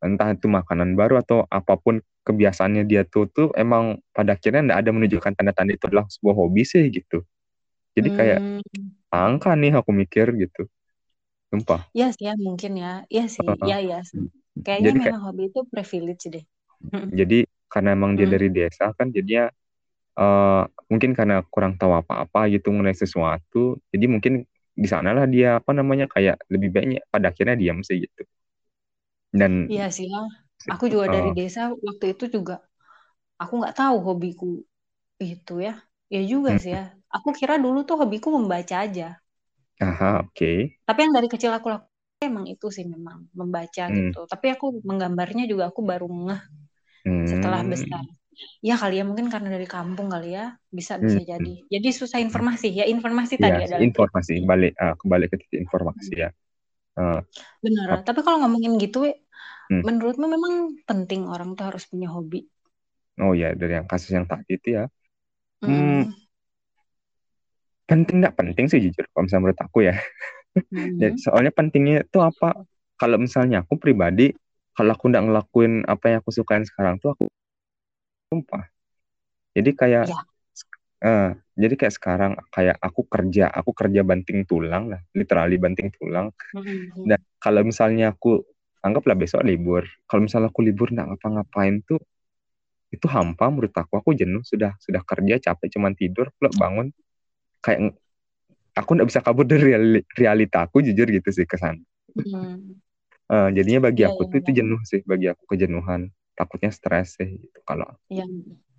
[0.06, 4.80] entah itu makanan baru atau apa pun kebiasaannya dia tuh tuh emang pada akhirnya nggak
[4.86, 7.24] ada menunjukkan tanda-tanda itu adalah sebuah hobi sih gitu.
[7.98, 10.68] Jadi kayak hmm angka nih aku mikir gitu
[11.50, 11.82] sumpah.
[11.94, 13.04] Iya sih ya mungkin ya.
[13.10, 14.00] Iya sih uh, ya ya
[14.64, 16.46] kayaknya jadi, memang kayak, hobi itu privilege deh.
[17.12, 18.36] Jadi karena emang dia hmm.
[18.36, 19.52] dari desa kan jadinya
[20.16, 25.60] uh, mungkin karena kurang tahu apa-apa gitu mengenai sesuatu jadi mungkin di sana lah dia
[25.60, 28.24] apa namanya kayak lebih baiknya pada akhirnya diam sih gitu.
[29.32, 30.24] Dan iya sih ya
[30.72, 32.64] aku juga uh, dari desa waktu itu juga
[33.40, 34.64] aku nggak tahu hobiku
[35.20, 35.80] itu ya.
[36.12, 36.62] Ya juga hmm.
[36.62, 36.94] sih ya.
[37.12, 39.20] Aku kira dulu tuh hobiku membaca aja.
[39.84, 40.32] Aha, oke.
[40.32, 40.58] Okay.
[40.88, 41.92] Tapi yang dari kecil aku lakukan
[42.24, 43.96] emang itu sih memang membaca hmm.
[43.96, 44.22] gitu.
[44.28, 46.42] Tapi aku menggambarnya juga aku baru ngeh
[47.08, 47.28] hmm.
[47.28, 48.04] setelah besar.
[48.60, 51.28] Ya kali ya mungkin karena dari kampung kali ya bisa bisa hmm.
[51.28, 51.54] jadi.
[51.68, 56.14] Jadi susah informasi ya informasi ya, tadi adalah informasi balik uh, kembali ke titik informasi
[56.16, 56.24] hmm.
[56.24, 56.30] ya.
[56.96, 57.20] Uh,
[57.60, 57.88] Benar.
[57.92, 59.08] Uh, Tapi kalau ngomongin gitu,
[59.72, 59.84] hmm.
[59.84, 60.54] menurutmu memang
[60.88, 62.48] penting orang tuh harus punya hobi?
[63.20, 64.88] Oh ya dari yang kasus yang tadi itu ya.
[65.64, 66.08] Hmm.
[66.08, 66.25] hmm
[67.86, 69.96] penting nggak penting sih jujur kalau misalnya menurut aku ya
[70.58, 70.98] hmm.
[71.02, 72.66] ya soalnya pentingnya itu apa
[72.98, 74.34] kalau misalnya aku pribadi
[74.76, 77.26] kalau aku nggak ngelakuin apa yang aku sukain sekarang tuh aku
[78.34, 78.66] sumpah
[79.56, 80.22] jadi kayak ya.
[81.06, 86.34] uh, jadi kayak sekarang kayak aku kerja aku kerja banting tulang lah literally banting tulang
[86.58, 87.06] hmm.
[87.06, 88.42] dan kalau misalnya aku
[88.82, 92.02] anggaplah besok libur kalau misalnya aku libur nggak ngapa-ngapain tuh
[92.94, 96.88] itu hampa menurut aku aku jenuh sudah sudah kerja capek cuman tidur pulang bangun
[97.66, 97.98] kayak
[98.78, 99.74] aku nggak bisa kabur dari
[100.14, 101.82] realita aku jujur gitu sih kesan
[102.14, 102.78] hmm.
[103.34, 104.42] uh, jadinya bagi ya, aku ya, tuh ya.
[104.46, 108.28] itu jenuh sih bagi aku kejenuhan takutnya stres sih gitu kalau ya.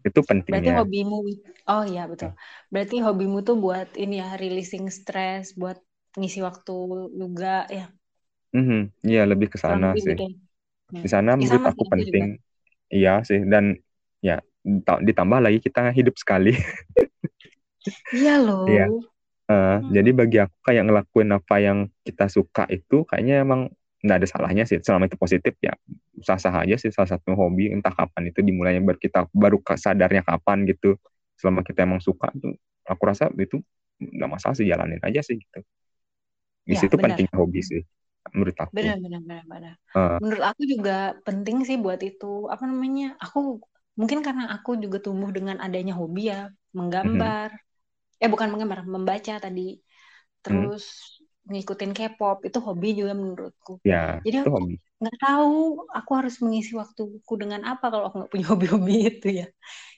[0.07, 1.19] itu pentingnya berarti hobimu
[1.67, 2.31] oh iya betul
[2.71, 5.81] berarti hobimu tuh buat ini ya releasing stres buat
[6.15, 6.77] ngisi waktu
[7.17, 7.91] juga ya
[8.55, 8.83] mm-hmm.
[9.03, 10.31] iya lebih ke sana sih gitu.
[10.95, 11.03] Ya.
[11.03, 12.95] di sana ya, menurut aku penting juga.
[12.95, 13.75] iya sih dan
[14.23, 14.39] ya
[15.03, 16.55] ditambah lagi kita hidup sekali
[18.13, 18.67] Iya loh.
[18.67, 18.87] Iya.
[19.47, 19.95] Uh, hmm.
[19.95, 23.71] Jadi bagi aku kayak ngelakuin apa yang kita suka itu kayaknya emang
[24.07, 25.75] nggak ada salahnya sih selama itu positif ya
[26.23, 30.63] sah-sah aja sih salah satu hobi entah kapan itu dimulainya baru kita baru sadarnya kapan
[30.69, 30.95] gitu
[31.35, 32.55] selama kita emang suka tuh
[32.87, 33.59] aku rasa itu
[33.99, 35.61] nggak masalah sih jalanin aja sih gitu
[36.67, 37.83] di ya, situ penting hobi sih
[38.31, 40.19] menurut aku benar benar benar benar uh.
[40.23, 43.59] menurut aku juga penting sih buat itu apa namanya aku
[43.97, 47.65] mungkin karena aku juga tumbuh dengan adanya hobi ya menggambar mm -hmm
[48.17, 49.81] eh bukan menggambar membaca tadi.
[50.41, 50.85] Terus
[51.47, 51.53] hmm.
[51.53, 53.83] ngikutin K-pop itu hobi juga menurutku.
[53.87, 58.47] Ya jadi aku nggak tahu aku harus mengisi waktuku dengan apa kalau aku nggak punya
[58.53, 59.47] hobi-hobi itu ya.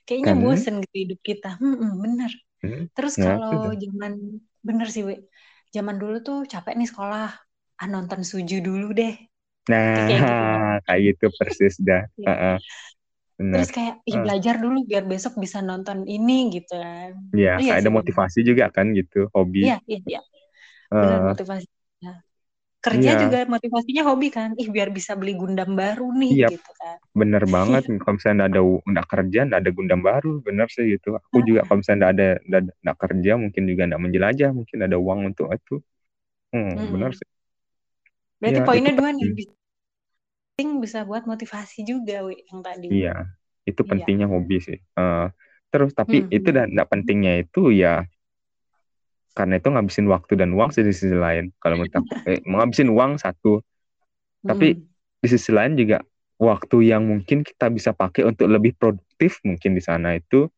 [0.05, 0.39] Kayaknya kan?
[0.41, 1.51] bosen gitu hidup kita.
[1.61, 2.33] Hmm, hmm, bener.
[2.59, 2.91] Hmm.
[2.91, 5.23] terus nah, kalau zaman bener sih we
[5.71, 7.31] zaman dulu tuh capek nih sekolah.
[7.79, 9.15] Ah nonton suju dulu deh.
[9.71, 10.35] Nah kayak gitu,
[10.87, 12.03] kayak gitu persis dah.
[12.19, 12.57] Uh -uh.
[13.38, 13.62] Bener.
[13.62, 17.14] Terus kayak Ih, belajar dulu biar besok bisa nonton ini gitu kan.
[17.31, 19.70] Iya, iya ada motivasi juga kan gitu, hobi.
[19.70, 20.20] Iya, iya, iya.
[20.90, 21.66] Benar uh, motivasi.
[22.79, 23.18] Kerja iya.
[23.22, 24.59] juga motivasinya hobi kan.
[24.59, 26.98] Ih, biar bisa beli Gundam baru nih iya, gitu kan.
[27.14, 27.87] Bener banget.
[28.03, 31.14] kalau misalnya ada nggak kerja, nggak ada Gundam baru, bener sih gitu.
[31.14, 35.46] Aku juga kalau misalnya ada nggak kerja, mungkin juga nggak menjelajah, mungkin ada uang untuk
[35.55, 35.79] itu.
[36.51, 36.90] Hmm, hmm.
[36.90, 37.29] bener sih.
[38.38, 39.27] Berarti ya, poinnya dua nih
[40.59, 43.31] penting bisa buat motivasi juga wi yang tadi iya
[43.62, 43.90] itu iya.
[43.94, 44.35] pentingnya iya.
[44.35, 45.31] hobi sih uh,
[45.71, 46.35] terus tapi hmm.
[46.35, 48.03] itu dan tidak pentingnya itu ya
[49.38, 52.90] karena itu ngabisin waktu dan uang sih di sisi lain kalau menurut aku eh, ngabisin
[52.90, 53.62] uang satu
[54.42, 54.83] tapi hmm.
[55.23, 56.03] di sisi lain juga
[56.42, 60.51] waktu yang mungkin kita bisa pakai untuk lebih produktif mungkin di sana itu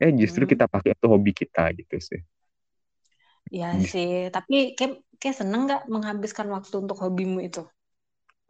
[0.00, 0.56] eh justru hmm.
[0.56, 2.20] kita pakai untuk hobi kita gitu sih
[3.52, 7.60] ya sih tapi kayak kayak seneng nggak menghabiskan waktu untuk hobimu itu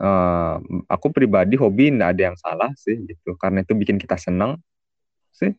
[0.01, 0.57] uh,
[0.91, 3.37] aku pribadi hobi nggak ada yang salah sih gitu.
[3.39, 4.59] Karena itu bikin kita senang
[5.35, 5.53] sih.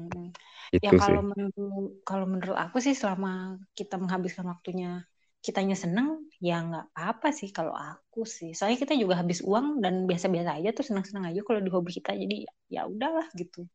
[0.00, 0.32] Hmm.
[0.70, 5.02] itu ya kalau menurut kalau menurut aku sih selama kita menghabiskan waktunya
[5.42, 8.52] kitanya senang ya nggak apa-apa sih kalau aku sih.
[8.52, 12.12] Soalnya kita juga habis uang dan biasa-biasa aja tuh senang-senang aja kalau di hobi kita.
[12.16, 13.66] Jadi ya udahlah gitu.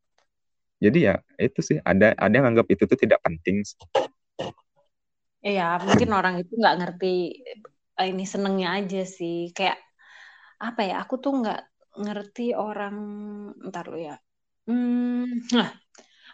[0.79, 1.77] Jadi ya itu sih.
[1.81, 3.65] Ada ada yang anggap itu tuh tidak penting
[5.45, 7.13] Iya, mungkin orang itu nggak ngerti
[8.01, 9.53] eh, ini senengnya aja sih.
[9.53, 9.77] Kayak
[10.59, 11.59] apa ya aku tuh nggak
[11.95, 12.95] ngerti orang
[13.71, 14.15] ntar lo ya
[14.67, 15.69] hmm, nah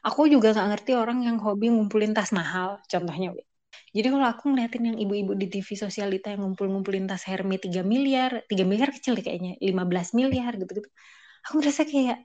[0.05, 3.33] aku juga nggak ngerti orang yang hobi ngumpulin tas mahal contohnya
[3.95, 8.43] jadi kalau aku ngeliatin yang ibu-ibu di TV sosialita yang ngumpul-ngumpulin tas Hermes 3 miliar,
[8.47, 10.87] 3 miliar kecil deh kayaknya, 15 miliar gitu-gitu.
[11.47, 12.23] Aku ngerasa kayak,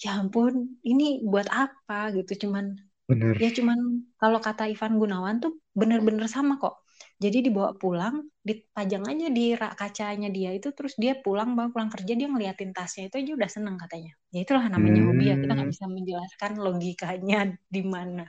[0.00, 2.72] ya ampun, ini buat apa gitu, cuman
[3.04, 3.36] Bener.
[3.36, 3.78] ya cuman
[4.16, 6.83] kalau kata Ivan Gunawan tuh bener-bener sama kok
[7.18, 11.88] jadi dibawa pulang dipajang aja di rak kacanya dia itu terus dia pulang bang pulang
[11.88, 15.08] kerja dia ngeliatin tasnya itu aja udah seneng katanya ya itulah namanya hmm.
[15.14, 15.74] hobi ya kita nggak hmm.
[15.74, 17.40] bisa menjelaskan logikanya
[17.74, 18.24] di mana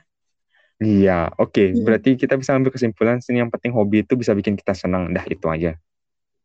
[0.78, 1.68] iya oke okay.
[1.74, 1.82] hmm.
[1.82, 5.26] berarti kita bisa ambil kesimpulan sini yang penting hobi itu bisa bikin kita senang dah
[5.26, 5.74] itu aja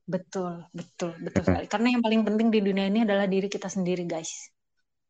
[0.09, 4.03] betul betul betul sekali karena yang paling penting di dunia ini adalah diri kita sendiri
[4.09, 4.49] guys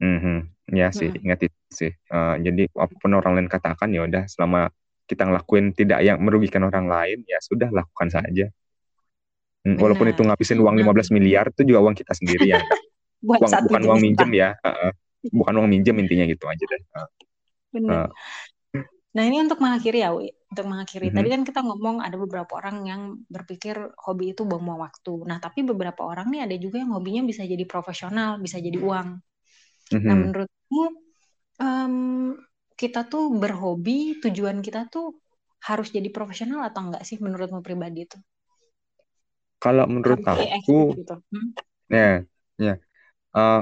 [0.04, 1.24] hmm ya sih hmm.
[1.26, 4.72] ingat itu sih uh, jadi apa pun orang lain katakan ya udah selama
[5.12, 8.48] kita ngelakuin tidak yang merugikan orang lain ya sudah lakukan saja.
[9.62, 12.60] Hmm, walaupun itu ngabisin uang 15 miliar itu juga uang kita sendiri ya.
[13.22, 14.90] Uang, bukan uang minjem ya uh,
[15.30, 17.10] bukan uang minjem intinya gitu aja deh uh,
[17.70, 18.10] Benar.
[18.10, 18.82] Uh,
[19.14, 20.34] nah ini untuk mengakhiri ya Wi.
[20.50, 21.08] Untuk mengakhiri.
[21.08, 21.18] Mm -hmm.
[21.22, 25.22] tadi kan kita ngomong ada beberapa orang yang berpikir hobi itu buang-buang waktu.
[25.30, 29.08] Nah tapi beberapa orang nih ada juga yang hobinya bisa jadi profesional bisa jadi uang.
[29.16, 30.08] Mm -hmm.
[30.10, 30.84] nah menurutmu
[31.62, 31.96] um,
[32.82, 35.22] kita tuh berhobi tujuan kita tuh
[35.62, 38.18] harus jadi profesional atau enggak sih menurutmu pribadi itu?
[39.62, 41.22] Kalau menurut aku, gitu.
[41.22, 41.50] hmm?
[41.94, 42.26] ya,
[42.58, 42.82] ya,
[43.38, 43.62] uh,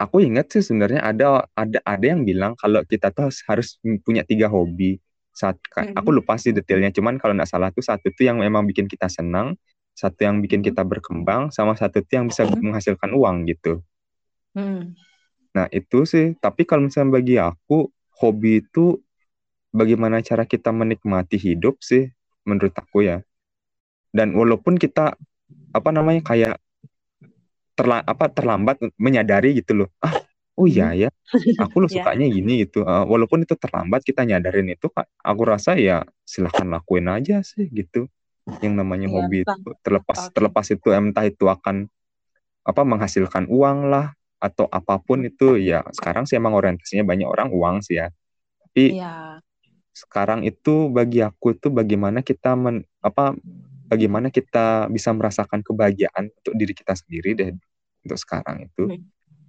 [0.00, 4.48] aku ingat sih sebenarnya ada ada ada yang bilang kalau kita tuh harus punya tiga
[4.48, 4.96] hobi.
[5.36, 5.92] Saat hmm.
[5.92, 9.12] aku lupa sih detailnya, cuman kalau nggak salah tuh satu tuh yang memang bikin kita
[9.12, 9.60] senang,
[9.92, 10.72] satu yang bikin hmm.
[10.72, 12.56] kita berkembang, sama satu tuh yang bisa hmm.
[12.64, 13.84] menghasilkan uang gitu.
[14.56, 14.96] Hmm.
[15.52, 19.00] Nah itu sih, tapi kalau misalnya bagi aku hobi itu
[19.76, 22.08] bagaimana cara kita menikmati hidup sih
[22.48, 23.20] menurut aku ya.
[24.10, 25.12] Dan walaupun kita
[25.76, 26.56] apa namanya kayak
[27.76, 29.88] terla, apa terlambat menyadari gitu loh.
[30.00, 30.16] Ah,
[30.56, 30.98] oh iya hmm.
[31.06, 31.08] ya.
[31.60, 32.00] Aku lo iya.
[32.00, 32.82] sukanya gini gitu.
[32.82, 34.88] Uh, walaupun itu terlambat kita nyadarin itu
[35.20, 38.08] aku rasa ya silahkan lakuin aja sih gitu.
[38.64, 41.90] Yang namanya ya, hobi itu terlepas terlepas itu entah itu akan
[42.66, 47.48] apa menghasilkan uang lah atau apa pun itu ya sekarang sih emang orientasinya banyak orang
[47.52, 48.12] uang sih ya
[48.60, 49.40] tapi ya.
[49.96, 53.32] sekarang itu bagi aku itu bagaimana kita men, apa
[53.88, 57.50] bagaimana kita bisa merasakan kebahagiaan untuk diri kita sendiri deh
[58.04, 59.04] untuk sekarang itu hmm.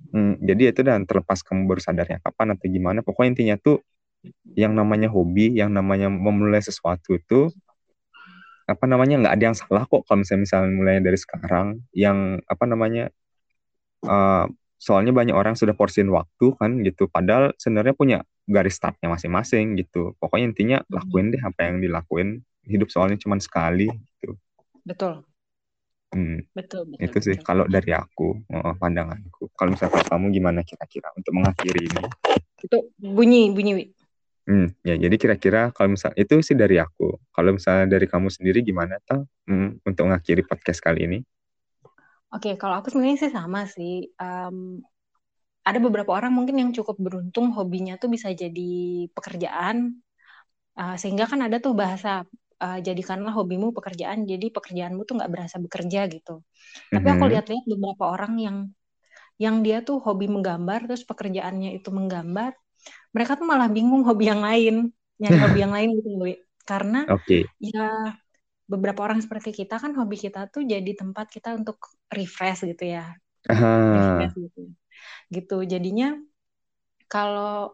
[0.08, 3.84] Hmm, jadi itu dan terlepas kamu baru sadarnya kapan atau gimana pokoknya intinya tuh
[4.56, 7.52] yang namanya hobi, yang namanya memulai sesuatu itu
[8.68, 12.64] apa namanya nggak ada yang salah kok kalau misalnya misalnya mulai dari sekarang yang apa
[12.68, 13.08] namanya
[14.04, 19.76] uh, soalnya banyak orang sudah porsin waktu kan gitu padahal sebenarnya punya garis startnya masing-masing
[19.82, 20.94] gitu pokoknya intinya hmm.
[20.94, 22.30] lakuin deh apa yang dilakuin
[22.64, 24.38] hidup soalnya cuma sekali gitu
[24.86, 25.26] betul
[26.08, 26.40] Hmm.
[26.56, 27.04] Betul, betul.
[27.04, 27.46] Itu sih betul.
[27.46, 28.48] kalau dari aku,
[28.80, 29.52] pandanganku.
[29.52, 32.04] Kalau misalnya kamu gimana kira-kira untuk mengakhiri ini?
[32.64, 33.92] Itu bunyi, bunyi.
[34.48, 37.20] Hmm, ya jadi kira-kira kalau misal itu sih dari aku.
[37.36, 41.20] Kalau misalnya dari kamu sendiri gimana tuh hmm, untuk mengakhiri podcast kali ini?
[42.34, 44.12] Oke, kalau aku sebenarnya sih sama sih.
[44.20, 44.84] Um,
[45.68, 48.72] ada beberapa orang mungkin yang cukup beruntung hobinya tuh bisa jadi
[49.12, 50.00] pekerjaan,
[50.80, 52.24] uh, sehingga kan ada tuh bahasa
[52.64, 56.44] uh, jadikanlah hobimu pekerjaan, jadi pekerjaanmu tuh nggak berasa bekerja gitu.
[56.88, 57.04] Tapi mm -hmm.
[57.04, 57.32] aku mm-hmm.
[57.36, 58.58] lihat-lihat beberapa orang yang
[59.38, 62.56] yang dia tuh hobi menggambar, terus pekerjaannya itu menggambar,
[63.12, 66.10] mereka tuh malah bingung hobi yang lain nyari hobi yang lain gitu
[66.68, 67.48] karena okay.
[67.58, 68.14] ya
[68.68, 71.80] beberapa orang seperti kita kan hobi kita tuh jadi tempat kita untuk
[72.12, 73.16] refresh gitu ya.
[73.48, 74.62] Refresh gitu.
[75.32, 75.58] Gitu.
[75.64, 76.20] Jadinya
[77.08, 77.72] kalau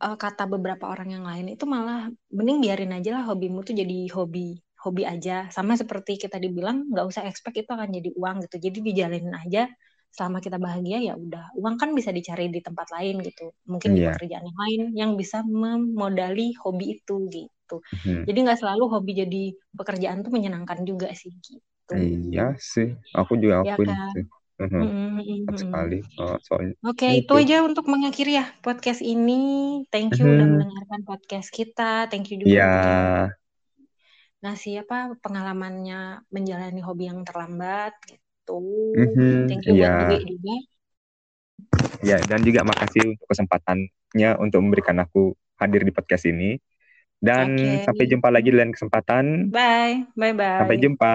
[0.00, 4.08] uh, kata beberapa orang yang lain itu malah mending biarin aja lah hobimu tuh jadi
[4.16, 5.52] hobi hobi aja.
[5.52, 8.56] Sama seperti kita dibilang nggak usah expect itu akan jadi uang gitu.
[8.64, 9.68] Jadi dijalanin aja
[10.08, 11.52] selama kita bahagia ya udah.
[11.60, 13.52] Uang kan bisa dicari di tempat lain gitu.
[13.68, 13.96] Mungkin yeah.
[13.96, 14.10] di iya.
[14.16, 18.24] pekerjaan yang lain yang bisa memodali hobi itu gitu hmm.
[18.28, 19.42] jadi nggak selalu hobi jadi
[19.74, 24.24] pekerjaan tuh menyenangkan juga sih gitu iya sih aku juga aku ya, kan?
[24.54, 24.86] Mm-hmm.
[25.18, 25.58] Mm-hmm.
[25.58, 27.26] sekali oh, soalnya oke okay, itu.
[27.26, 30.38] itu aja untuk mengakhiri ya podcast ini thank you mm-hmm.
[30.38, 33.34] udah mendengarkan podcast kita thank you juga yeah.
[34.38, 38.60] nah siapa pengalamannya menjalani hobi yang terlambat gitu gitu.
[39.00, 40.12] Mm-hmm, Thank you yeah.
[40.12, 40.54] buat juga.
[42.04, 46.60] Ya, dan juga makasih untuk kesempatannya untuk memberikan aku hadir di podcast ini.
[47.24, 47.88] Dan okay.
[47.88, 49.48] sampai jumpa lagi dalam kesempatan.
[49.48, 50.04] Bye.
[50.12, 50.60] Bye bye.
[50.60, 51.14] Sampai jumpa.